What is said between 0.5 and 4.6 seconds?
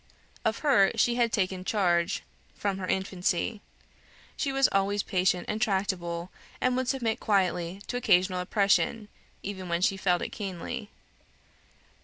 her she had taken charge from her infancy; she